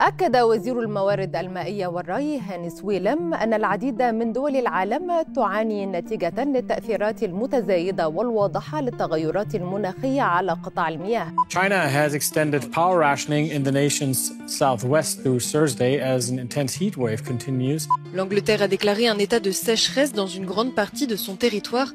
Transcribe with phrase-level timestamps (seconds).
[0.00, 7.22] أكد وزير الموارد المائية والري هانس ويلم أن العديد من دول العالم تعاني نتيجة للتأثيرات
[7.22, 11.32] المتزايدة والواضحة للتغيرات المناخية على قطاع المياه.
[11.48, 16.96] China has extended power rationing in the nation's southwest through Thursday as an intense heat
[16.96, 17.86] wave continues.
[18.14, 21.92] L'Angleterre a déclaré un état de sécheresse dans une grande partie de son territoire.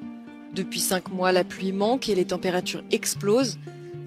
[0.53, 3.57] Depuis cinq mois, la pluie manque et les températures explosent.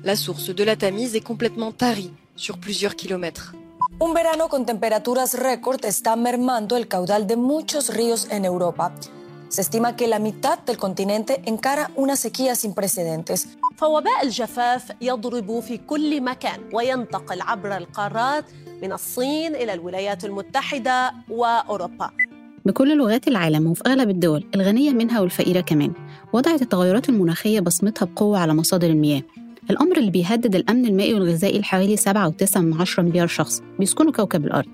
[0.05, 3.55] La source de la Tamise est complètement tarie sur plusieurs kilomètres.
[4.00, 8.94] Un verano con temperaturas récord está mermando el caudal de muchos ríos en Europa.
[9.50, 13.48] Se estima que la mitad del continente encara una sequía sin precedentes.
[13.78, 18.46] فوباء الجفاف يضرب في كل مكان وينتقل عبر القارات
[18.82, 22.12] من الصين إلى الولايات المتحدة وأوروبا
[22.66, 25.94] بكل لغات العالم وفي أغلب الدول الغنية منها والفقيرة كمان
[26.34, 29.22] وضعت التغيرات المناخية بصمتها بقوة على مصادر المياه
[29.70, 34.70] الأمر اللي بيهدد الأمن المائي والغذائي لحوالي 7.9 مليار شخص بيسكنوا كوكب الأرض.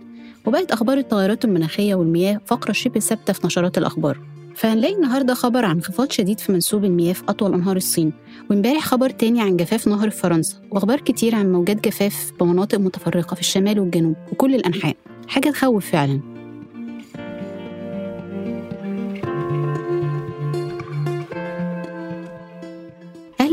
[0.45, 4.19] وبقت أخبار التغيرات المناخية والمياه فقرة شبه ثابتة في نشرات الأخبار.
[4.55, 8.13] فهنلاقي النهارده خبر عن انخفاض شديد في منسوب المياه في أطول أنهار الصين
[8.49, 13.35] وامبارح خبر تاني عن جفاف نهر في فرنسا وأخبار كتير عن موجات جفاف بمناطق متفرقة
[13.35, 14.95] في الشمال والجنوب وكل الأنحاء.
[15.27, 16.19] حاجة تخوف فعلا.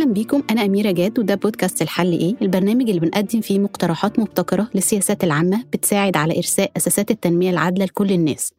[0.06, 0.42] أهلا بيكم.
[0.50, 5.64] أنا أميرة جاد وده بودكاست الحل إيه؟ البرنامج اللي بنقدم فيه مقترحات مبتكرة للسياسات العامة
[5.72, 8.52] بتساعد على إرساء أساسات التنمية العادلة لكل الناس.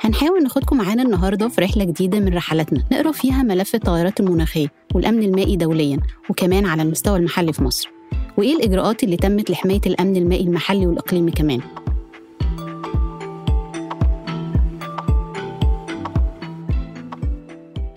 [0.00, 2.84] هنحاول ناخدكم معانا النهاردة في رحلة جديدة من رحلاتنا.
[2.92, 7.90] نقرأ فيها ملف التغيرات المناخية والأمن المائي دوليا وكمان على المستوى المحلي في مصر.
[8.38, 11.60] وإيه الإجراءات اللي تمت لحماية الأمن المائي المحلي والإقليمي كمان؟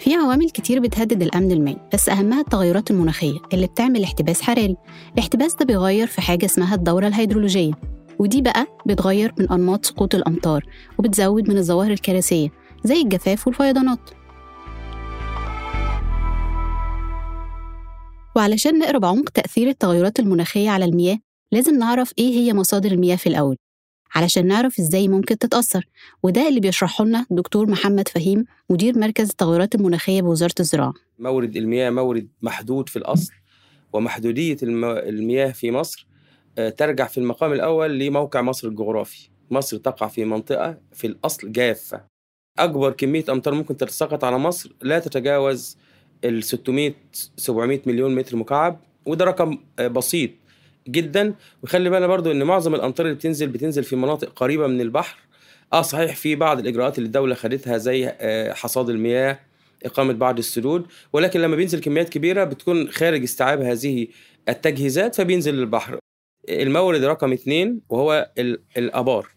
[0.09, 4.75] في عوامل كتير بتهدد الأمن المائي بس أهمها التغيرات المناخية اللي بتعمل احتباس حراري.
[5.13, 7.71] الاحتباس ده بيغير في حاجة اسمها الدورة الهيدرولوجية
[8.19, 10.65] ودي بقى بتغير من أنماط سقوط الأمطار
[10.99, 12.49] وبتزود من الظواهر الكارثية
[12.83, 13.99] زي الجفاف والفيضانات.
[18.35, 21.17] وعلشان نقرا بعمق تأثير التغيرات المناخية على المياه
[21.51, 23.55] لازم نعرف إيه هي مصادر المياه في الأول.
[24.15, 25.85] علشان نعرف إزاي ممكن تتأثر.
[26.23, 30.93] وده اللي بيشرحه لنا دكتور محمد فهيم مدير مركز التغيرات المناخية بوزارة الزراعة.
[31.19, 33.33] مورد المياه مورد محدود في الأصل
[33.93, 36.07] ومحدودية الم- المياه في مصر
[36.57, 39.29] آه، ترجع في المقام الأول لموقع مصر الجغرافي.
[39.51, 42.01] مصر تقع في منطقة في الأصل جافة.
[42.59, 45.77] أكبر كمية أمطار ممكن تتساقط على مصر لا تتجاوز
[46.23, 46.93] ال 600
[47.37, 50.29] 700 مليون متر مكعب وده رقم آه، بسيط.
[50.87, 51.33] جدا.
[51.63, 55.17] وخلي بالنا برضو إن معظم الأمطار اللي بتنزل بتنزل في مناطق قريبة من البحر.
[55.73, 59.39] آه صحيح في بعض الإجراءات اللي الدولة خدتها زي آه، حصاد المياه
[59.85, 60.85] إقامة بعض السدود.
[61.13, 64.07] ولكن لما بينزل كميات كبيرة بتكون خارج استيعاب هذه
[64.49, 65.99] التجهيزات فبينزل للبحر.
[66.49, 69.27] المورد رقم اثنين وهو ال- الآبار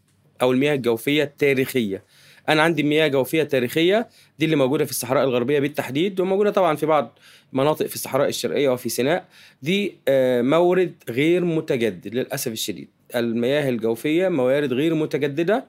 [0.42, 2.04] أو المياه الجوفية التاريخية.
[2.48, 4.08] أنا عندي مياه جوفيه تاريخية
[4.38, 7.18] دي اللي موجودة في الصحراء الغربية بالتحديد وموجودة طبعا في بعض
[7.52, 9.24] مناطق في الصحراء الشرقية وفي سيناء.
[9.62, 12.88] دي آه، مورد غير متجدد للأسف الشديد.
[13.14, 15.64] المياه الجوفية موارد غير متجددة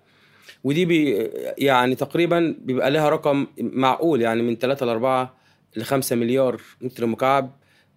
[0.63, 5.35] ودي بي يعني تقريبا بيبقى لها رقم معقول يعني من 3 ل 4
[5.75, 7.51] ل 5 مليار متر مكعب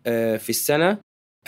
[0.06, 0.98] آه، في السنة.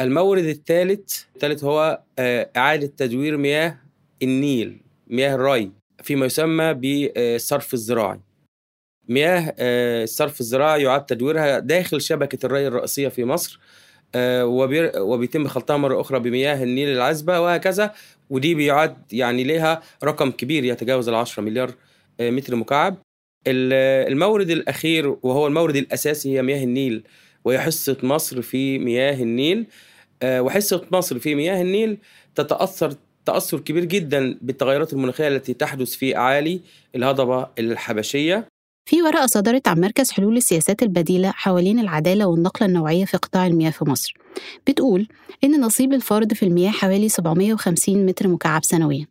[0.00, 3.78] المورد الثالث الثالث هو آه، إعادة تدوير مياه
[4.22, 5.71] النيل مياه الري.
[6.03, 8.20] فيما يسمى بالصرف الزراعي.
[9.09, 13.60] مياه آه، الصرف الزراعي يعاد تدويرها داخل شبكة الري الرئيسية في مصر
[14.14, 14.47] آه،
[14.97, 17.94] وبيتم خلطها مرة أخرى بمياه النيل العذبة وهكذا
[18.31, 21.75] ودي بيعد يعني لها رقم كبير يتجاوز العشرة مليار
[22.20, 22.97] آه، متر مكعب.
[23.47, 27.03] ال- المورد الأخير وهو المورد الأساسي هي مياه النيل
[27.44, 29.66] وهي حصة مصر في مياه النيل
[30.25, 31.98] وحصة مصر في مياه النيل
[32.34, 32.94] تتأثر
[33.28, 36.61] تأثر كبير جدا بالتغيرات المناخية التي تحدث في أعالي
[36.94, 38.49] الهضبة الحبشية.
[38.87, 43.71] في ورقة صدرت عن مركز حلول السياسات البديلة حوالين العدالة والنقلة النوعية في قطاع المياه
[43.71, 44.15] في مصر
[44.67, 45.09] بتقول
[45.44, 49.06] إن نصيب الفرد في المياه حوالي 750 متر مكعب سنويا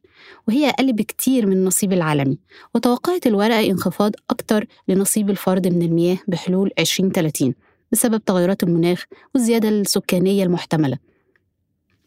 [0.47, 2.38] وهي أقل بكتير من النصيب العالمي
[2.75, 7.53] وتوقعت الورقة انخفاض أكتر لنصيب الفرد من المياه بحلول 2030
[7.91, 9.06] بسبب تغيرات المناخ
[9.36, 10.97] والزيادة السكانية المحتملة.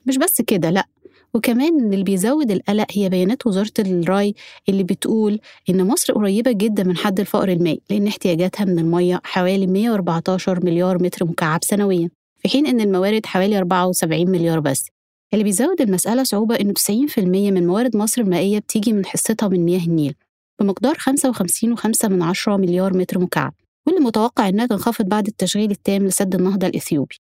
[0.07, 0.87] مش بس كده لأ
[1.35, 4.35] وكمان اللي بيزود القلق هي بيانات وزارة الري
[4.69, 5.41] اللي بتقول
[5.71, 11.03] إن مصر قريبة جدا من حد الفقر المائي لأن احتياجاتها من المية حوالي 114 مليار
[11.03, 14.87] متر مكعب سنويا في حين إن الموارد حوالي 74 مليار بس.
[15.33, 19.87] اللي بيزود المسألة صعوبة إنه 90% من موارد مصر المائية بتيجي من حصتها من مياه
[19.87, 20.15] النيل
[20.61, 23.55] بمقدار 55.5 من مليار متر مكعب
[23.87, 27.17] واللي متوقع إنها تنخفض بعد التشغيل التام لسد النهضة الإثيوبي.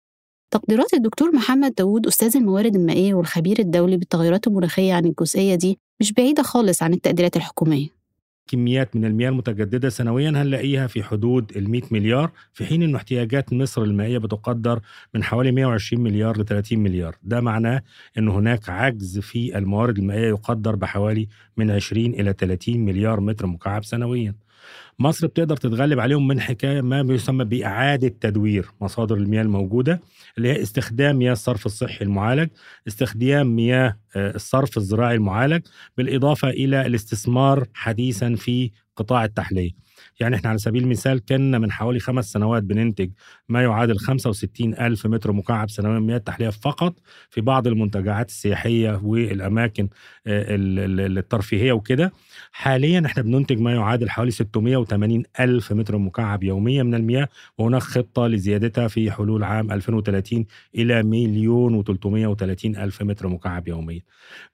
[0.51, 6.13] تقديرات الدكتور محمد داوود أستاذ الموارد المائية والخبير الدولي بالتغيرات المناخية عن الجزئية دي مش
[6.13, 7.87] بعيدة خالص عن التقديرات الحكومية.
[8.47, 13.53] كميات من المياه المتجددة سنويا هنلاقيها في حدود ال 100 مليار في حين أن احتياجات
[13.53, 14.81] مصر المائية بتقدر
[15.15, 17.17] من حوالي 120 مليار ل 30 مليار.
[17.23, 17.83] ده معناه
[18.19, 23.85] أن هناك عجز في الموارد المائية يقدر بحوالي من 20 إلى 30 مليار متر مكعب
[23.85, 24.35] سنويا.
[24.99, 30.01] مصر بتقدر تتغلب عليهم من حكاية ما يسمى بإعادة تدوير مصادر المياه الموجودة
[30.39, 32.49] اللي هي استخدام مياه الصرف الصحي المعالج،
[32.89, 35.63] استخدام مياه الصرف الزراعي المعالج،
[35.97, 39.71] بالإضافة إلى الاستثمار حديثا في قطاع التحلية.
[40.21, 43.11] يعني إحنا على سبيل المثال كنا من حوالي خمس سنوات بننتج
[43.49, 46.95] ما يعادل 65 ألف متر مكعب سنويا مياه التحلية فقط
[47.31, 49.89] في بعض المنتجعات السياحية والأماكن
[50.27, 52.13] الترفيهية وكده.
[52.53, 57.29] حاليا إحنا بننتج ما يعادل حوالي 680 ألف متر مكعب يوميا من المياه
[57.59, 60.45] وهناك خطة لزيادتها في حلول عام 2030
[60.75, 64.01] إلى مليون و330 ألف متر مكعب يوميا.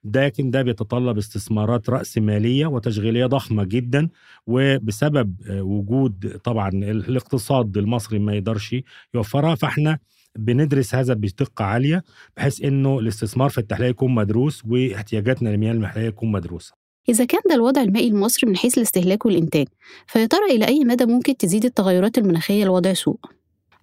[0.03, 4.09] لكن ده بيتطلب استثمارات رأس مالية وتشغيلية ضخمة جدا
[4.47, 8.75] وبسبب وجود طبعا الاقتصاد المصري ما يقدرش
[9.13, 9.99] يوفرها فإحنا
[10.37, 12.03] بندرس هذا بدقة عالية
[12.37, 16.73] بحيث إنه الاستثمار في التحلية يكون مدروس واحتياجاتنا للمياه المحلية يكون مدروسة
[17.09, 19.67] إذا كان ده الوضع المائي المصري من حيث الاستهلاك والإنتاج
[20.07, 23.17] فيا ترى إلى أي مدى ممكن تزيد التغيرات المناخية لوضع سوء؟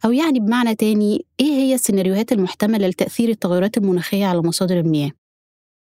[0.04, 5.10] أو يعني بمعنى تاني إيه هي السيناريوهات المحتملة لتأثير التغيرات المناخية على مصادر المياه؟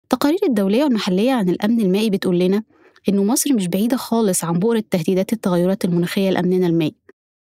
[0.02, 2.62] التقارير الدولية والمحلية عن الأمن المائي بتقول لنا
[3.08, 6.94] إنه مصر مش بعيدة خالص عن بؤرة تهديدات التغيرات المناخية لأمننا المائي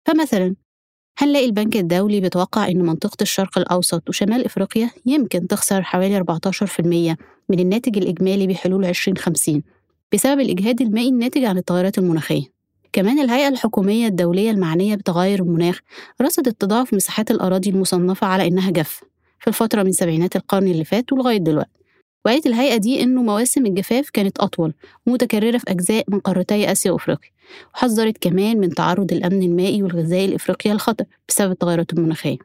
[0.05, 0.55] فمثلا
[1.19, 7.17] هنلاقي البنك الدولي بيتوقع إن منطقة الشرق الأوسط وشمال إفريقيا يمكن تخسر حوالي 14%
[7.49, 9.63] من الناتج الإجمالي بحلول 2050
[10.13, 12.43] بسبب الإجهاد المائي الناتج عن التغيرات المناخية؟
[12.93, 15.81] كمان الهيئة الحكومية الدولية المعنية بتغير المناخ
[16.23, 19.07] رصدت تضاعف مساحات الأراضي المصنفة على إنها جافة
[19.41, 21.78] في الفترة من سبعينات القرن اللي فات ولغاية دلوقتي.
[22.25, 24.75] وقالت الهيئة دي إنه مواسم الجفاف كانت أطول
[25.07, 27.31] ومتكررة في أجزاء من قارتي آسيا وأفريقيا
[27.75, 32.37] وحذرت كمان من تعرض الأمن المائي والغذائي لإفريقيا للخطر بسبب التغيرات المناخية.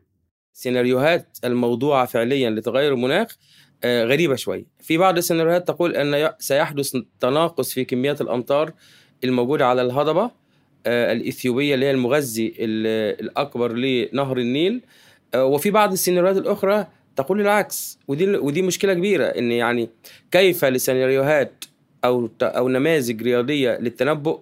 [0.53, 3.37] سيناريوهات الموضوعة فعليا لتغير المناخ
[3.85, 4.65] غريبة شوي.
[4.79, 8.73] في بعض السيناريوهات تقول أن سيحدث تناقص في كميات الأمطار
[9.23, 10.31] الموجودة على الهضبة
[10.87, 14.81] الإثيوبية اللي هي المغذي الأكبر لنهر النيل
[15.35, 17.99] وفي بعض السيناريوهات الأخرى تقول العكس.
[18.07, 19.89] ودي ودي مشكلة كبيرة إن يعني
[20.31, 21.65] كيف لسيناريوهات
[22.05, 24.39] أو أو نماذج رياضية للتنبؤ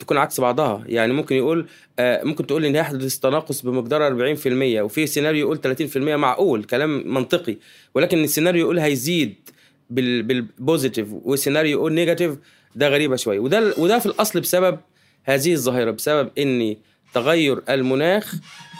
[0.00, 1.66] تكون عكس بعضها؟ يعني ممكن يقول
[2.00, 4.46] ممكن تقول إن يحدث تناقص بمقدار 40%
[4.80, 7.56] وفي سيناريو يقول 30% معقول كلام منطقي.
[7.94, 9.34] ولكن السيناريو يقول هيزيد
[9.90, 12.36] بال positive والسيناريو يقول negative
[12.76, 13.38] ده غريبة شوية.
[13.38, 14.78] وده وده في الأصل بسبب
[15.24, 16.76] هذه الظاهرة بسبب ان
[17.14, 18.34] تغير المناخ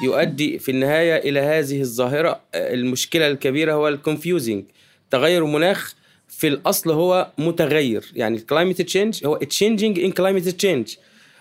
[0.05, 4.65] يؤدي في النهاية إلى هذه الظاهرة المشكلة الكبيرة هو ال confusing
[5.11, 5.95] تغير المناخ
[6.29, 10.95] في الأصل هو متغير يعني ال climate change هو changing in climate change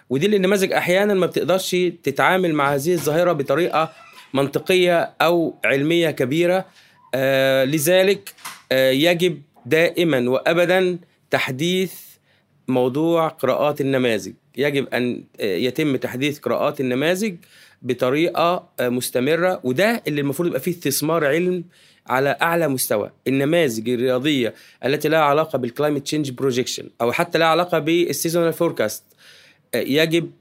[0.09, 3.93] ودي النماذج أحيانا ما بتقدرش تتعامل مع هذه الظاهرة بطريقة
[4.33, 6.65] منطقية أو علمية كبيرة
[7.15, 8.33] آه لذلك
[8.71, 10.97] آه يجب دائما وابدا
[11.31, 11.93] تحديث
[12.67, 14.33] موضوع قراءات النماذج.
[14.57, 17.35] يجب أن يتم تحديث قراءات النماذج
[17.81, 21.63] بطريقة مستمرة وده اللي المفروض يبقى فيه استثمار علم
[22.07, 23.11] على أعلى مستوى.
[23.27, 24.53] النماذج الرياضية
[24.85, 29.03] التي لها علاقة بال climate change projection أو حتى لها علاقة بال seasonal forecast
[29.75, 30.31] يجب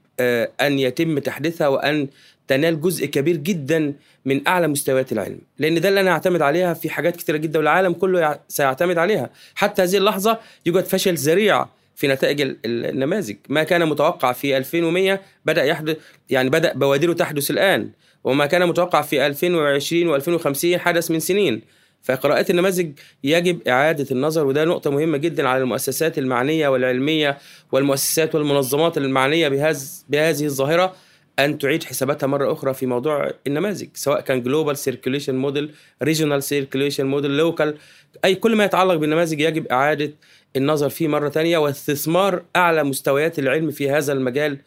[0.60, 2.08] أن يتم تحديثها وأن
[2.48, 5.38] تنال جزء كبير جدا من أعلى مستويات العلم.
[5.58, 9.30] لأن ده اللي أنا أعتمد عليها في حاجات كتيرة جدا والعالم كله سيعتمد عليها.
[9.54, 11.66] حتى هذه اللحظة يوجد فشل ذريع
[11.98, 13.36] في نتائج النماذج.
[13.48, 15.96] ما كان متوقع في 2100 بدأ يحدث
[16.30, 17.90] يعني بدأ بوادره تحدث الآن.
[18.24, 21.62] وما كان متوقع في 2020 و2050 حدث من سنين.
[22.02, 22.90] فقراءات النماذج
[23.24, 27.38] يجب إعادة النظر وده نقطة مهمة جدا على المؤسسات المعنية والعلمية
[27.72, 29.78] والمؤسسات والمنظمات المعنية بهذه
[30.08, 30.94] بهذه الظاهرة
[31.38, 35.70] أن تعيد حساباتها مرة أخرى في موضوع النماذج سواء كان global circulation model
[36.02, 37.74] regional circulation model local
[38.24, 40.12] أي كل ما يتعلق بالنماذج يجب إعادة
[40.56, 44.58] النظر فيه مرة تانية واستثمار أعلى مستويات العلم في هذا المجال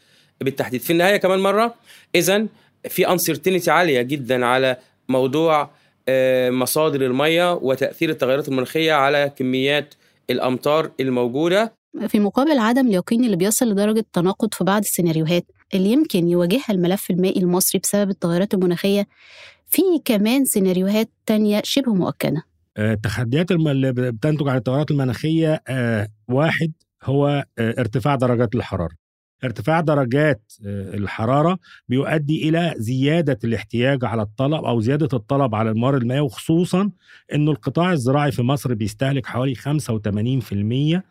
[0.41, 0.81] بالتحديد.
[0.81, 1.75] في النهاية كمان مرة
[2.15, 2.47] إذا
[2.89, 4.77] في uncertainty عالية جدا على
[5.09, 5.69] موضوع
[6.50, 9.93] مصادر المية وتأثير التغيرات المناخية على كميات
[10.29, 11.73] الأمطار الموجودة.
[12.07, 17.09] في مقابل عدم اليقين اللي بيصل لدرجة تناقض في بعض السيناريوهات اللي يمكن يواجهها الملف
[17.09, 19.07] المائي المصري بسبب التغيرات المناخية
[19.67, 22.43] في كمان سيناريوهات تانية شبه مؤكدة.
[22.78, 25.63] التحديات اللي بتنتج عن التغيرات المناخية
[26.28, 26.72] واحد
[27.04, 29.01] هو ارتفاع درجات الحرارة.
[29.44, 31.60] ارتفاع درجات آه، الحرارة
[31.90, 36.92] بيؤدي إلى زيادة الاحتياج على الطلب أو زيادة الطلب على الموارد المائية وخصوصا
[37.34, 41.01] أنه القطاع الزراعي في مصر بيستهلك حوالي 85%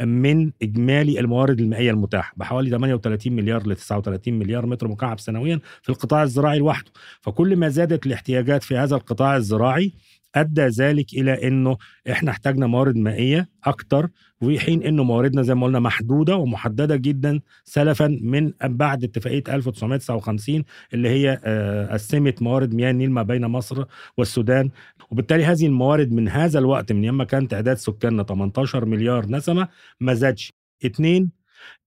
[0.00, 5.88] من إجمالي الموارد المائية المتاحة بحوالي 38 مليار ل 39 مليار متر مكعب سنويا في
[5.88, 6.90] القطاع الزراعي لوحده.
[7.20, 9.92] فكل ما زادت الاحتياجات في هذا القطاع الزراعي
[10.34, 11.76] أدى ذلك إلى إنه
[12.10, 14.08] إحنا احتاجنا موارد مائية أكتر
[14.40, 20.64] في حين إنه مواردنا زي ما قلنا محدودة ومحددة جدا سلفا من بعد اتفاقية 1959
[20.94, 23.84] اللي هي آه، قسمت موارد مياه النيل ما بين مصر
[24.16, 24.70] والسودان.
[25.10, 29.68] وبالتالي هذه الموارد من هذا الوقت من يوم كان تعداد سكاننا 18 مليار نسمة
[30.00, 30.52] ما زادش.
[30.84, 31.30] اتنين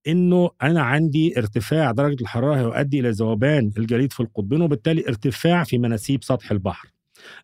[0.08, 5.78] إنه أنا عندي ارتفاع درجة الحرارة هيؤدي إلى ذوبان الجليد في القطبين وبالتالي ارتفاع في
[5.78, 6.95] مناسيب سطح البحر.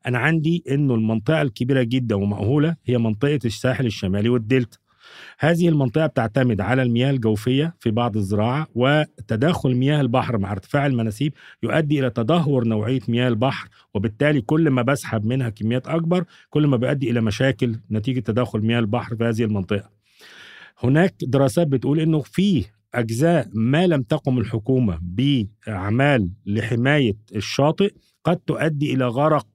[0.07, 4.79] أنا عندي إنه المنطقة الكبيرة جدا ومأهولة هي منطقة الساحل الشمالي والدلتا.
[5.39, 11.33] هذه المنطقة بتعتمد على المياه الجوفية في بعض الزراعة وتداخل مياه البحر مع ارتفاع المناسيب
[11.63, 16.77] يؤدي إلى تدهور نوعية مياه البحر وبالتالي كل ما بسحب منها كميات أكبر كل ما
[16.77, 19.91] بيؤدي إلى مشاكل نتيجة تداخل مياه البحر في هذه المنطقة.
[20.83, 22.65] هناك دراسات بتقول إنه في
[22.95, 29.47] أجزاء ما لم تقم الحكومة بأعمال لحماية الشاطئ قد تؤدي إلى غرق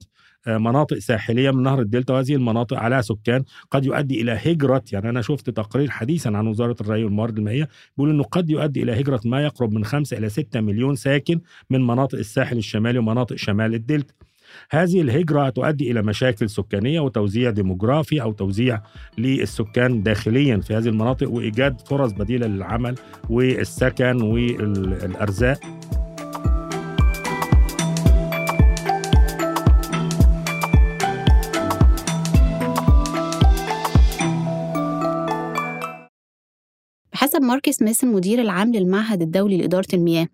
[0.48, 4.84] مناطق ساحلية من نهر الدلتا وهذه المناطق عليها سكان قد يؤدي إلى هجرة.
[4.92, 9.01] يعني أنا شفت تقرير حديثا عن وزارة الري والموارد المائية بيقول إنه قد يؤدي إلى
[9.01, 11.39] هجرة ما يقرب من 5 إلى 6 مليون ساكن
[11.70, 14.13] من مناطق الساحل الشمالي ومناطق شمال الدلتا.
[14.72, 18.82] هذه الهجرة تؤدي إلى مشاكل سكانية وتوزيع ديموغرافي أو توزيع
[19.18, 22.96] للسكان داخليا في هذه المناطق وإيجاد فرص بديلة للعمل
[23.30, 25.60] والسكن والأرزاق.
[37.38, 40.27] بحسب مارك سميث المدير العام للمعهد الدولي لإدارة المياه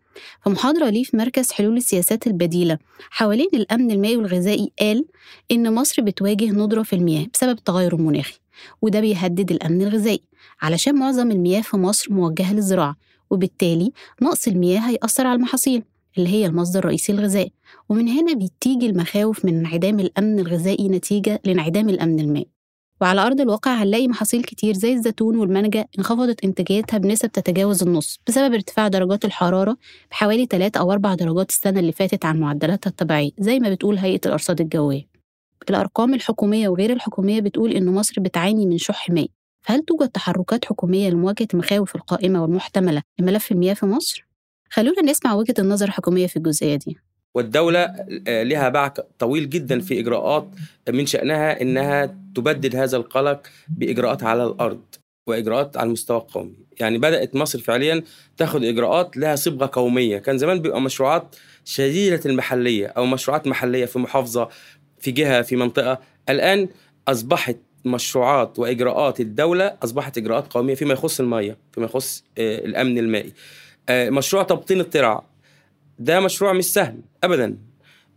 [0.43, 2.77] في محاضرة ليه في مركز حلول السياسات البديلة
[3.09, 5.05] حوالين الأمن المائي والغذائي قال
[5.51, 8.39] إن مصر بتواجه ندرة في المياه بسبب التغير المناخي
[8.81, 10.21] وده بيهدد الأمن الغذائي
[10.61, 12.95] علشان معظم المياه في مصر موجهة للزراعة
[13.29, 13.91] وبالتالي
[14.21, 15.83] نقص المياه هيأثر على المحاصيل
[16.17, 17.49] اللي هي المصدر الرئيسي للغذاء
[17.89, 22.47] ومن هنا بتيجي المخاوف من انعدام الأمن الغذائي نتيجة لانعدام الأمن المائي.
[23.01, 28.53] وعلى أرض الواقع هنلاقي محاصيل كتير زي الزيتون والمانجا انخفضت إنتاجيتها بنسب تتجاوز النص بسبب
[28.53, 29.77] ارتفاع درجات الحرارة
[30.11, 34.19] بحوالي 3 أو 4 درجات السنة اللي فاتت عن معدلاتها الطبيعية زي ما بتقول هيئة
[34.25, 35.07] الأرصاد الجوية.
[35.69, 39.29] الأرقام الحكومية وغير الحكومية بتقول إن مصر بتعاني من شح مائي.
[39.61, 44.27] فهل توجد تحركات حكومية لمواجهة المخاوف القائمة والمحتملة لملف المياه في مصر؟
[44.69, 46.97] خلونا نسمع وجهة النظر الحكومية في الجزئية دي.
[47.35, 47.95] والدولة
[48.27, 50.47] آه، لها باع طويل جدا في إجراءات
[50.89, 54.81] من شأنها إنها تبدد هذا القلق بإجراءات على الأرض
[55.27, 56.55] وإجراءات على المستوى القومي.
[56.79, 58.03] يعني بدأت مصر فعليا
[58.37, 60.17] تاخد إجراءات لها صبغة قومية.
[60.17, 61.35] كان زمان بيبقى مشروعات
[61.65, 64.49] شديدة المحلية أو مشروعات محلية في محافظة
[64.99, 65.99] في جهة في منطقة.
[66.29, 66.69] الآن
[67.07, 73.33] أصبحت مشروعات وإجراءات الدولة أصبحت إجراءات قومية فيما يخص الميه فيما يخص آه، الأمن المائي.
[73.89, 75.23] آه، مشروع تبطين الترع
[75.99, 77.57] ده مشروع مش سهل ابدا.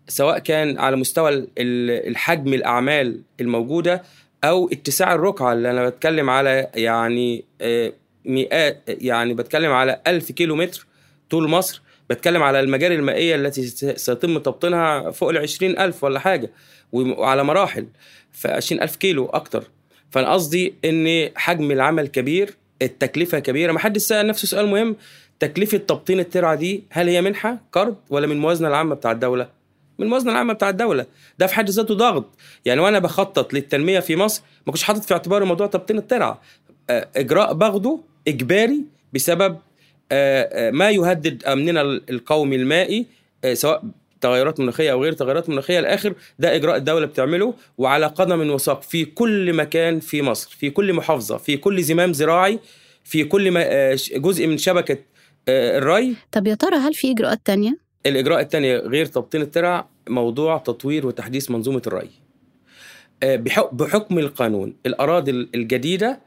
[0.09, 4.03] سواء كان على مستوى ال- ال- الحجم الأعمال الموجودة
[4.45, 7.93] أو اتساع الرقعة اللي أنا بتكلم على يعني آه،
[8.25, 10.87] مئات يعني بتكلم على ألف كيلو متر
[11.31, 11.83] طول مصر.
[12.11, 13.67] بتكلم على المجاري المائية التي
[13.97, 16.51] سيتم تبطينها فوق ال ألف ولا حاجة
[16.93, 17.87] وعلى مراحل
[18.33, 18.47] ف
[18.83, 19.65] ألف كيلو أكتر.
[20.11, 23.73] فأنا قصدي إن حجم العمل كبير التكلفة كبيرة.
[23.73, 24.97] ما حدش سأل نفسه سؤال مهم
[25.41, 29.49] تكلفة تبطين الترعة دي هل هي منحة قرض ولا من الموازنة العامة بتاع الدولة؟
[29.99, 31.07] من الموازنة العامة بتاع الدولة.
[31.39, 32.25] ده في حد ذاته ضغط.
[32.65, 36.41] يعني وأنا بخطط للتنمية في مصر ما كنتش حاطط في اعتباري موضوع تبطين الترعة.
[36.91, 39.57] آه، إجراء باخده إجباري بسبب
[40.13, 43.07] آه، آه، ما يهدد أمننا القومي المائي
[43.53, 43.83] سواء
[44.21, 45.79] تغيرات مناخية أو غير تغيرات مناخية.
[45.79, 50.93] الآخر ده إجراء الدولة بتعمله وعلى قدم وساق في كل مكان في مصر في كل
[50.93, 52.59] محافظة في كل زمام زراعي
[53.05, 53.53] في كل
[54.21, 54.99] جزء من شبكة
[55.49, 56.17] الري.
[56.33, 61.51] طب يا ترى هل في إجراءات تانية؟ الإجراء الثاني غير تبطين الترع موضوع تطوير وتحديث
[61.51, 62.11] منظومة الري.
[63.23, 66.21] آه، بحك- بحكم القانون الأراضي الجديدة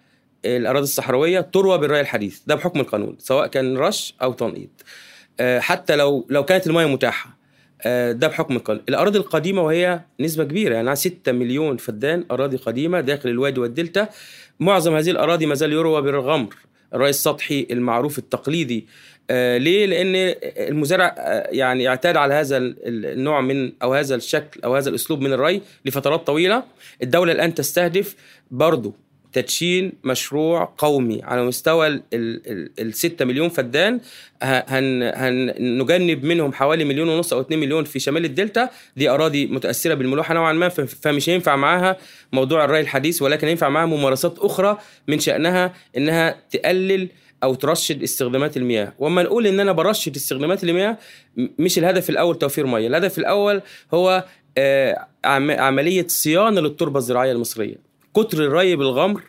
[0.46, 2.40] آه، الأراضي الصحراوية تروى بالري الحديث.
[2.48, 4.70] ده بحكم القانون سواء كان رش أو تنقيط.
[5.40, 7.38] آه، حتى لو لو كانت المياه متاحة.
[7.82, 8.84] آه، ده بحكم القانون.
[8.90, 14.10] الأراضي القديمة وهي نسبة كبيرة يعني 6 مليون فدان أراضي قديمة داخل الوادي والدلتا.
[14.60, 16.56] معظم هذه الأراضي ما زال يروى بالغمر.
[16.94, 18.88] الري السطحي المعروف التقليدي
[19.32, 20.36] آه ليه؟ لأن
[20.70, 24.90] المزارع آه يعني اعتاد على هذا ال- ال- النوع من أو هذا الشكل أو هذا
[24.90, 26.64] الأسلوب من الري لفترات طويلة
[27.04, 28.16] الدولة الآن تستهدف
[28.52, 28.94] برضه
[29.34, 31.22] تدشين مشروع قومي.
[31.24, 34.00] على مستوى ال- ال- ال- الستة مليون فدان
[34.42, 38.70] هن هنجنب منهم حوالي مليون ونص أو 2 مليون في شمال الدلتا.
[38.98, 41.98] دي أراضي متأثرة بالملوحة نوعا ما فمش هينفع معاها
[42.34, 47.10] موضوع الري الحديث ولكن ينفع معاها ممارسات أخرى من شأنها إنها تقلل
[47.44, 48.94] أو ترشد استخدامات المياه.
[49.00, 50.98] وأما نقول إن أنا برشد استخدامات المياه
[51.38, 53.62] مش الهدف الأول توفير ميه الهدف الأول
[53.94, 54.24] هو
[54.58, 57.89] آه، عم- عملية صيانة للتربة الزراعية المصرية.
[58.16, 59.22] كتر الري بالغمر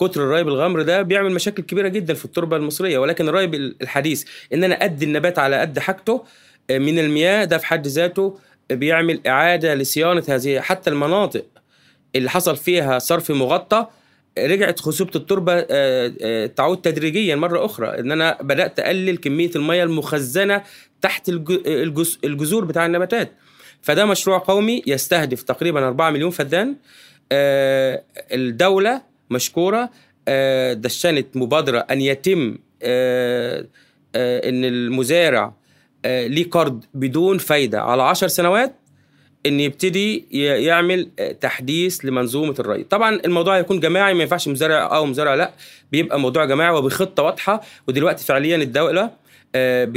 [0.00, 2.98] كتر الري بالغمر ده بيعمل مشاكل كبيرة جدا في التربة المصرية.
[2.98, 3.44] ولكن الري
[3.82, 6.24] الحديث إن أنا أدي النبات على قد حاجته
[6.70, 8.38] آه، من المياه ده في حد ذاته
[8.70, 11.44] بيعمل إعادة لصيانة هذه حتى المناطق
[12.16, 13.86] اللي حصل فيها صرف مغطى
[14.38, 17.98] رجعت خصوبة التربة آه، آه، تعود تدريجيا مرة أخرى.
[17.98, 20.62] إن أنا بدأت أقلل كمية المياه المخزنة
[21.00, 21.28] تحت
[22.24, 23.32] الجذور بتاع النباتات.
[23.82, 26.76] فده مشروع قومي يستهدف تقريبا 4 مليون فدان.
[27.32, 29.90] الدولة مشكورة
[30.28, 33.66] آه، دشنت مبادرة أن يتم آه،
[34.14, 35.52] آه، إن المزارع
[36.04, 38.74] آه، ليه قرض بدون فايدة على 10 سنوات
[39.46, 40.26] إن يبتدي
[40.64, 42.84] يعمل آه، تحديث لمنظومة الري.
[42.84, 45.50] طبعا الموضوع هيكون جماعي ما ينفعش مزارع أو مزارع لأ
[45.92, 47.60] بيبقى موضوع جماعي وبخطة واضحة.
[47.88, 49.10] ودلوقتي فعليا الدولة
[49.54, 49.92] آه،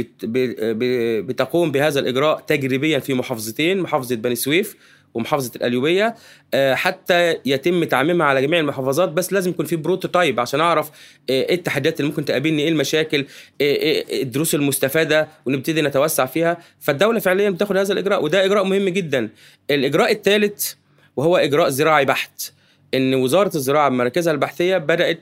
[1.20, 4.76] بتقوم بهذا الإجراء تجريبيا في محافظتين محافظة بني سويف
[5.14, 6.14] ومحافظة القليوبيه
[6.54, 10.90] آه، حتى يتم تعميمها على جميع المحافظات بس لازم يكون في prototype عشان أعرف
[11.30, 13.26] آه، إيه التحديات اللي ممكن تقابلني إيه المشاكل
[13.60, 16.58] إيه الدروس المستفادة ونبتدي نتوسع فيها.
[16.80, 19.28] فالدولة فعليا بتاخد هذا الإجراء وده إجراء مهم جدا.
[19.70, 20.72] الإجراء الثالث
[21.16, 22.52] وهو إجراء زراعي بحت.
[22.94, 25.20] إن وزارة الزراعة بمراكزها البحثية بدأت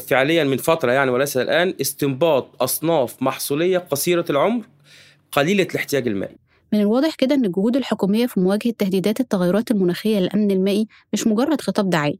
[0.00, 4.64] فعليا من فترة يعني وليس الآن استنباط أصناف محصولية قصيرة العمر
[5.32, 6.36] قليلة الاحتياج المائي
[6.72, 11.60] من الواضح كده إن الجهود الحكومية في مواجهة تهديدات التغيرات المناخية للأمن المائي مش مجرد
[11.60, 12.18] خطاب دعائي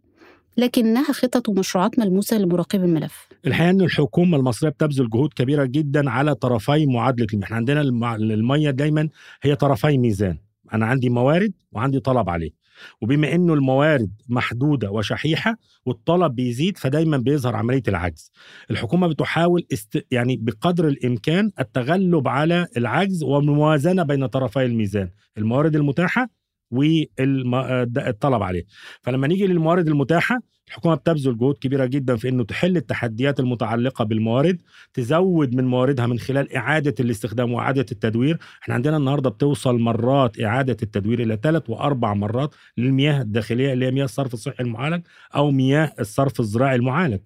[0.56, 3.28] لكنها خطط ومشروعات ملموسة لمراقبي الملف.
[3.46, 7.80] الحقيقة إن الحكومة المصرية بتبذل جهود كبيرة جدا على طرفي معادلة إحنا عندنا
[8.16, 9.08] الميه دايما
[9.42, 10.38] هي طرفي ميزان.
[10.74, 12.50] أنا عندي موارد وعندي طلب عليه.
[13.00, 18.32] وبما إنه الموارد محدودة وشحيحة والطلب بيزيد فدايما بيظهر عملية العجز.
[18.70, 20.06] الحكومة بتحاول است...
[20.10, 25.10] يعني بقدر الإمكان التغلب على العجز والموازنة بين طرفي الميزان.
[25.38, 26.39] الموارد المتاحة
[26.70, 28.64] والطلب عليه.
[29.02, 34.62] فلما نيجي للموارد المتاحة الحكومة بتبذل جهود كبيرة جدا في إنه تحل التحديات المتعلقة بالموارد
[34.94, 38.38] تزود من مواردها من خلال إعادة الاستخدام وإعادة التدوير.
[38.62, 43.90] إحنا عندنا النهارده بتوصل مرات إعادة التدوير إلى ثلاث وأربع مرات للمياه الداخلية اللي هي
[43.90, 45.02] مياه الصرف الصحي المعالج
[45.36, 47.20] أو مياه الصرف الزراعي المعالج.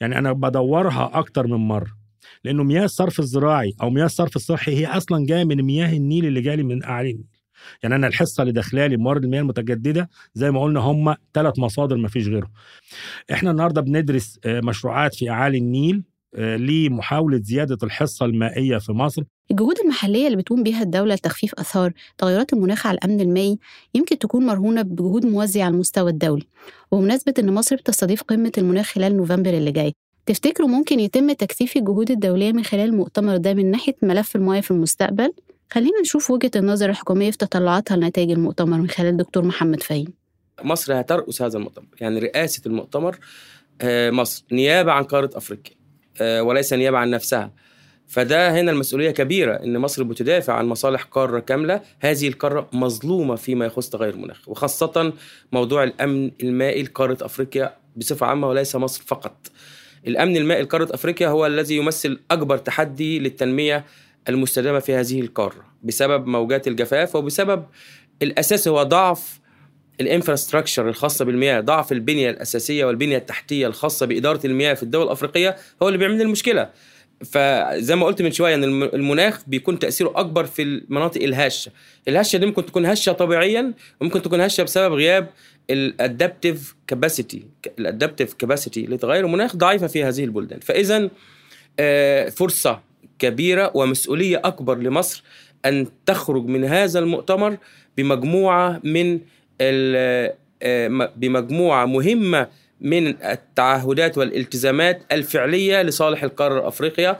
[0.00, 2.00] يعني أنا بدورها أكتر من مرة
[2.44, 6.40] لأنه مياه الصرف الزراعي أو مياه الصرف الصحي هي أصلا جاية من مياه النيل اللي
[6.40, 7.39] جاي من اعالي النيل
[7.82, 11.96] يعني أنا الحصة اللي داخلة لي موارد المياه المتجددة زي ما قلنا هم ثلاث مصادر
[11.96, 12.50] ما فيش غيرهم.
[13.32, 16.02] إحنا النهارده بندرس آه، مشروعات في أعالي النيل
[16.34, 19.22] آه، لمحاولة زيادة الحصة المائية في مصر.
[19.50, 23.58] الجهود المحلية اللي بتقوم بيها الدولة لتخفيف آثار تغيرات المناخ على الأمن المائي
[23.94, 26.46] يمكن تكون مرهونة بجهود موازية على المستوى الدولي
[26.90, 29.92] وبمناسبة إن مصر بتستضيف قمة المناخ خلال نوفمبر اللي جاي.
[30.26, 34.70] تفتكروا ممكن يتم تكثيف الجهود الدولية من خلال المؤتمر ده من ناحية ملف المياه في
[34.70, 35.32] المستقبل؟
[35.72, 40.12] خلينا نشوف وجهة النظر الحكومية في تطلعاتها لنتائج المؤتمر من خلال دكتور محمد فهيم.
[40.62, 41.86] مصر هترأس هذا المؤتمر.
[42.00, 43.18] يعني رئاسة المؤتمر
[43.80, 45.74] آه، مصر نيابة عن قارة أفريقيا
[46.20, 47.52] آه، وليس نيابة عن نفسها.
[48.06, 51.80] فده هنا المسؤولية كبيرة إن مصر بتدافع عن مصالح قارة كاملة.
[52.00, 55.12] هذه القارة مظلومة فيما يخص تغير المناخ وخاصة
[55.52, 59.50] موضوع الأمن المائي لقارة أفريقيا بصفة عامة وليس مصر فقط.
[60.06, 63.84] الأمن المائي لقارة أفريقيا هو الذي يمثل أكبر تحدي للتنمية
[64.28, 67.64] المستدامة في هذه القارة بسبب موجات الجفاف وبسبب
[68.22, 69.40] الأساس هو ضعف
[70.00, 75.88] الإنفراستراكشر الخاصة بالمياه ضعف البنية الأساسية والبنية التحتية الخاصة بإدارة المياه في الدول الأفريقية هو
[75.88, 76.70] اللي بيعمل لنا المشكلة.
[77.24, 81.72] فزي ما قلت من شوية إن الم- المناخ بيكون تأثيره أكبر في المناطق الهشة.
[82.08, 85.26] الهشة دي ممكن تكون هشة طبيعيا وممكن تكون هشة بسبب غياب
[85.70, 87.46] الادابتيف كاباسيتي
[87.78, 90.60] الادابتيف كاباسيتي لتغير المناخ ضعيفة في هذه البلدان.
[90.60, 91.10] فاذا
[91.80, 92.80] آه، فرصة
[93.20, 95.22] كبيرة ومسؤولية أكبر لمصر
[95.66, 97.56] أن تخرج من هذا المؤتمر
[97.96, 99.20] بمجموعة من
[99.60, 100.34] آه،
[100.88, 102.46] م- بمجموعة مهمة
[102.80, 107.18] من التعهدات والالتزامات الفعلية لصالح القارة الأفريقية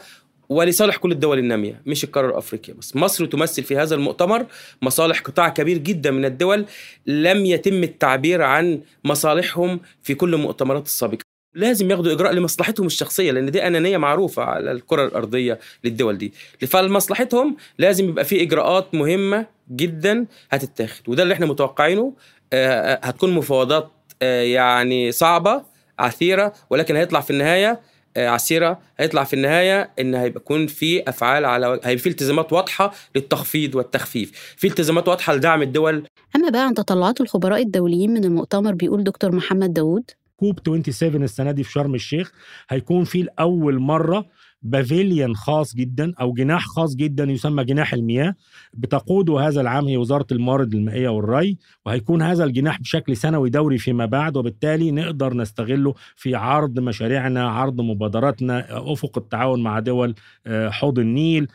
[0.49, 2.97] ولصالح كل الدول النامية مش القارة الأفريقية بس.
[2.97, 4.47] مصر تمثل في هذا المؤتمر
[4.83, 6.65] مصالح قطاع كبير جدا من الدول
[7.07, 11.30] لم يتم التعبير عن مصالحهم في كل المؤتمرات السابقة.
[11.55, 16.33] لازم ياخدوا إجراء لمصلحتهم الشخصية لأن دي أنانية معروفة على الكرة الأرضية للدول دي.
[16.67, 22.13] فلمصلحتهم لازم يبقى في إجراءات مهمة جدا هتتاخد وده اللي إحنا متوقعينه.
[22.53, 23.91] آه، هتكون مفاوضات
[24.23, 25.63] آه، يعني صعبة
[25.99, 27.81] عثيرة ولكن هيطلع في النهاية
[28.17, 32.93] آه، عسيره هيطلع في النهاية إن هيبقى يكون في أفعال على هيبقى في التزامات واضحة
[33.17, 34.55] للتخفيض والتخفيف.
[34.57, 36.07] في التزامات واضحة لدعم الدول.
[36.37, 40.11] أما بقى عن تطلعات الخبراء الدوليين من المؤتمر بيقول دكتور محمد داوود
[40.41, 42.33] كوب 27 السنة دي في شرم الشيخ
[42.71, 44.27] هيكون فيه لأول مرة
[44.63, 48.35] بافيليون خاص جدا أو جناح خاص جدا يسمى جناح المياه
[48.75, 54.07] بتقوده هذا العام هي وزارة الموارد المائية والري وهيكون هذا الجناح بشكل سنوي دوري فيما
[54.07, 60.15] بعد وبالتالي نقدر نستغله في عرض مشاريعنا عرض مبادراتنا أفق التعاون مع دول
[60.47, 61.49] آه، حوض النيل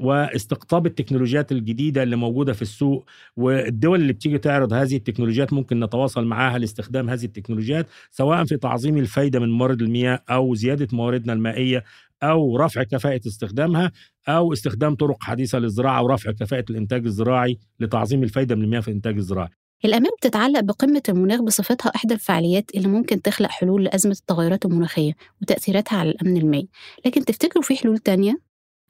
[0.00, 6.24] واستقطاب التكنولوجيات الجديدة اللي موجودة في السوق والدول اللي بتيجي تعرض هذه التكنولوجيات ممكن نتواصل
[6.24, 11.84] معاها لاستخدام هذه التكنولوجيات سواء في تعظيم الفايدة من موارد المياه أو زيادة مواردنا المائية
[12.22, 13.92] أو رفع كفاءة استخدامها
[14.28, 19.16] أو استخدام طرق حديثة للزراعة ورفع كفاءة الإنتاج الزراعي لتعظيم الفايدة من المياه في الانتاج
[19.16, 19.48] الزراعي.
[19.84, 25.98] الأمان بتتعلق بقمة المناخ بصفتها إحدى الفعاليات اللي ممكن تخلق حلول لأزمة التغيرات المناخية وتأثيراتها
[25.98, 26.68] على الأمن المائي
[27.06, 28.38] لكن تفتكروا في حلول تانية؟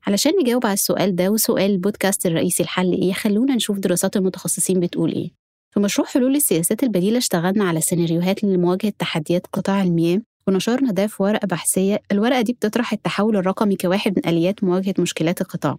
[0.07, 5.13] علشان نجاوب على السؤال ده وسؤال البودكاست الرئيسي الحل إيه خلونا نشوف دراسات المتخصصين بتقول
[5.13, 5.31] إيه
[5.71, 11.23] في مشروع حلول السياسات البديلة اشتغلنا على سيناريوهات لمواجهة تحديات قطاع المياه ونشرنا ده في
[11.23, 15.79] ورقة بحثية الورقة دي بتطرح التحول الرقمي كواحد من آليات مواجهة مشكلات القطاع.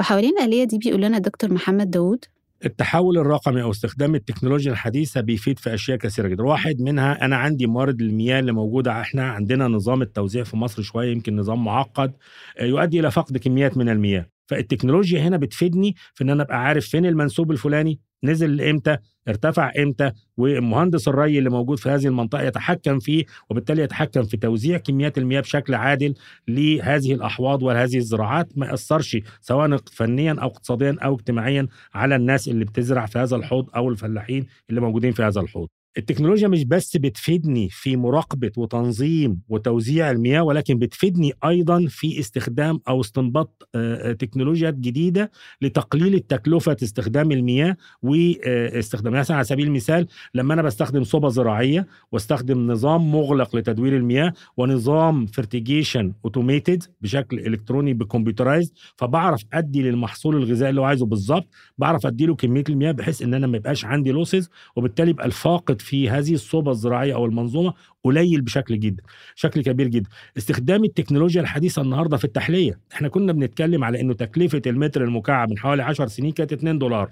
[0.00, 2.24] وحوالين الآلية دي بيقول لنا الدكتور محمد داوود.
[2.64, 7.66] التحول الرقمي أو استخدام التكنولوجيا الحديثة بيفيد في أشياء كثيرة جدا، واحد منها أنا عندي
[7.66, 12.12] موارد المياه اللي موجودة إحنا عندنا نظام التوزيع في مصر شوية يمكن نظام معقد
[12.58, 16.86] آه، يؤدي إلى فقد كميات من المياه، فالتكنولوجيا هنا بتفيدني في إن أنا أبقى عارف
[16.86, 18.96] فين المنسوب الفلاني نزل إمتى
[19.28, 24.78] ارتفع إمتى ومهندس الري اللي موجود في هذه المنطقة يتحكم فيه وبالتالي يتحكم في توزيع
[24.78, 26.14] كميات المياه بشكل عادل
[26.48, 28.58] لهذه الأحواض وهذه الزراعات.
[28.58, 33.70] ما يأثرش سواء فنيا أو اقتصاديا أو اجتماعيا على الناس اللي بتزرع في هذا الحوض
[33.76, 35.68] أو الفلاحين اللي موجودين في هذا الحوض.
[35.98, 43.00] التكنولوجيا مش بس بتفيدني في مراقبة وتنظيم وتوزيع المياه ولكن بتفيدني أيضا في استخدام أو
[43.00, 45.30] استنباط آه، آه، تكنولوجيات جديدة
[45.62, 52.70] لتقليل تكلفة استخدام المياه واستخدامها مثلا على سبيل المثال لما أنا بستخدم صوبة زراعية واستخدم
[52.70, 60.70] نظام مغلق لتدوير المياه ونظام fertigation automated بشكل إلكتروني ب computerized فبعرف أدي للمحصول الغذائي
[60.70, 64.12] اللي هو عايزه بالظبط بعرف ادي له كمية المياه بحيث إن أنا ما يبقاش عندي
[64.12, 69.02] losses وبالتالي يبقى الفاقد في هذه الصوبة الزراعية أو المنظومة قليل بشكل جدا
[69.36, 70.08] بشكل كبير جدا.
[70.38, 72.78] استخدام التكنولوجيا الحديثة النهارده في التحلية.
[72.92, 77.10] إحنا كنا بنتكلم على إنه تكلفة المتر المكعب من حوالي 10 سنين كانت 2 دولار.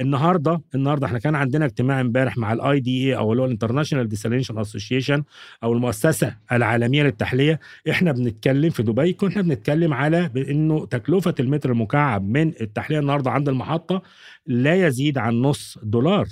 [0.00, 4.08] النهارده النهارده إحنا كان عندنا اجتماع امبارح مع ال IDA أو اللي هو ال International
[4.08, 5.22] Desalination Association
[5.62, 7.60] أو المؤسسة العالمية للتحلية.
[7.90, 13.48] إحنا بنتكلم في دبي كنا بنتكلم على إنه تكلفة المتر المكعب من التحلية النهارده عند
[13.48, 14.02] المحطة
[14.46, 16.26] لا يزيد عن نص دولار.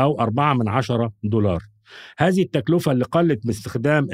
[0.00, 1.62] أو أربعة من عشرة دولار.
[2.18, 4.08] هذه التكلفة اللي قلت باستخدام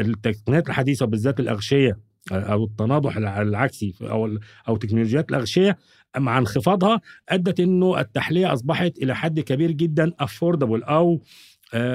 [0.00, 1.98] التقنيات الحديثة بالذات الأغشية
[2.32, 5.78] أو التناضح الع- العكسي أو أو تكنولوجيات الأغشية
[6.16, 11.20] مع انخفاضها أدت إنه التحلية أصبحت إلى حد كبير جدا أفوردبل أو آه،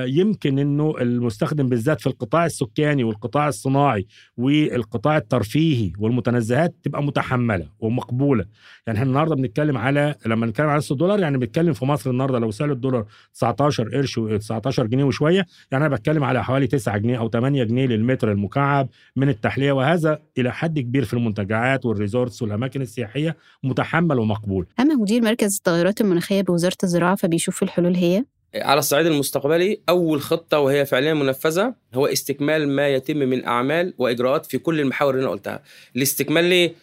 [0.06, 4.08] يمكن إنه المستخدم بالذات في القطاع السكاني والقطاع الصناعي
[4.38, 8.46] والقطاع الترفيهي والمتنزهات تبقى متحملة ومقبولة.
[8.88, 12.40] يعني إحنا النهارده بنتكلم على لما نتكلم على نص الدولار يعني بنتكلم في مصر النهارده
[12.40, 16.98] لو سعر الدولار 19 قرش و 19 جنيه وشوية يعني أنا بتكلم على حوالي 9
[16.98, 21.98] جنيه أو 8 جنيه للمتر المكعب من التحلية وهذا إلى حد كبير في المنتجعات وال
[21.98, 24.68] resorts والأماكن السياحية متحمل ومقبول.
[24.80, 30.60] أما مدير مركز التغيرات المناخية بوزارة الزراعة فبيشوف الحلول هي؟ على الصعيد المستقبلي أول خطة
[30.60, 35.32] وهي فعليا منفذة هو استكمال ما يتم من أعمال وإجراءات في كل المحاور اللي أنا
[35.32, 35.64] قلتها.
[35.96, 36.76] الاستكمال ليه؟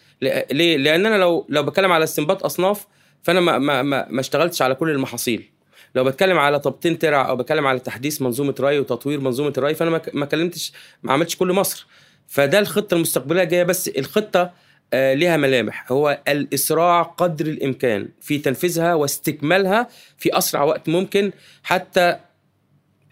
[0.53, 2.87] ليه؟ لأن أنا لو لو بتكلم على استنباط أصناف
[3.23, 5.51] فأنا ما ما ما, ما اشتغلتش على كل المحاصيل.
[5.95, 10.01] لو بتكلم على تبطين ترع أو بتكلم على تحديث منظومة ري وتطوير منظومة الري فأنا
[10.13, 11.87] ما كلمتش ما عملتش كل مصر.
[12.27, 14.51] فده الخطة المستقبلية جاية بس الخطة
[14.95, 15.93] لها ملامح.
[15.93, 22.17] هو الإسراع قدر الإمكان في تنفيذها واستكمالها في أسرع وقت ممكن حتى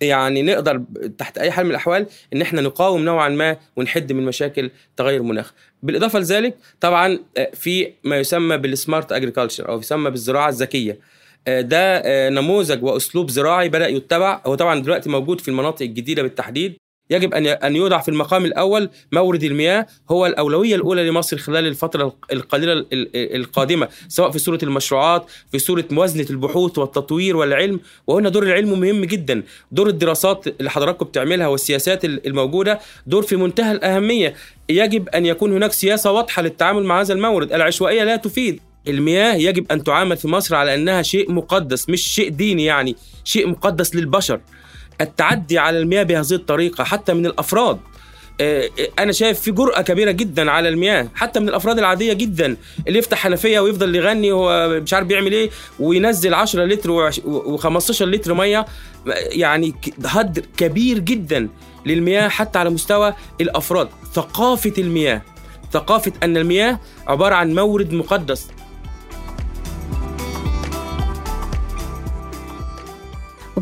[0.01, 0.83] يعني نقدر
[1.19, 5.53] تحت أي حال من الأحوال إن إحنا نقاوم نوعا ما ونحد من مشاكل تغير المناخ
[5.83, 10.99] بالإضافة لذلك طبعا آه، في ما يسمى بالسمارت اجريكلتشر أو يسمى بالزراعة الذكية.
[11.49, 14.41] آه، ده آه، نموذج وأسلوب زراعي بدأ يتبع.
[14.47, 16.77] هو طبعا دلوقتي موجود في المناطق الجديدة بالتحديد.
[17.11, 22.17] يجب أن أن يوضع في المقام الأول مورد المياه هو الأولوية الأولى لمصر خلال الفترة
[22.33, 28.29] القليلة ال- ال- القادمة سواء في صورة المشروعات في صورة موازنة البحوث والتطوير والعلم وهنا
[28.29, 29.43] دور العلم مهم جدا.
[29.73, 34.35] دور الدراسات اللي حضراتكم بتعملها والسياسات ال- الموجودة دور في منتهى الأهمية.
[34.69, 37.53] يجب أن يكون هناك سياسة واضحة للتعامل مع هذا المورد.
[37.53, 38.61] العشوائية لا تفيد.
[38.89, 43.49] المياه يجب أن تعامل في مصر على أنها شيء مقدس مش شيء ديني يعني شيء
[43.49, 44.41] مقدس للبشر.
[45.01, 47.79] التعدي على المياه بهذه الطريقة حتى من الأفراد.
[48.41, 52.57] آه، أنا شايف في جرأة كبيرة جدا على المياه حتى من الأفراد العادية جدا
[52.89, 57.11] اللي يفتح حنفية ويفضل يغني هو مش عارف بيعمل إيه وينزل 10 لتر
[57.59, 58.67] و15 لتر ميه
[59.31, 61.49] يعني هدر كبير جدا
[61.87, 63.89] للمياه حتى على مستوى الأفراد.
[64.15, 65.23] ثقافة المياه
[65.73, 68.49] ثقافة أن المياه عبارة عن مورد مقدس.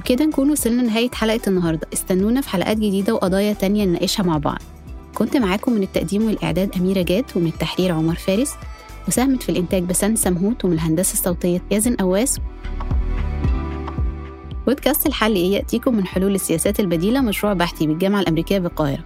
[0.04, 1.86] وبكده نكون وصلنا لنهاية حلقة النهاردة.
[1.92, 4.58] استنونا في حلقات جديدة وقضايا تانية نناقشها مع بعض.
[5.14, 8.54] كنت معاكم من التقديم والإعداد أميرة جاد ومن التحرير عمر فارس
[9.08, 12.38] وساهمت في الإنتاج بسنت سمهوت ومن الهندسة الصوتية يازن أواس.
[14.66, 19.04] بودكاست الحل إيه يأتيكم من حلول السياسات البديلة مشروع بحثي بالجامعة الأمريكية بالقاهرة.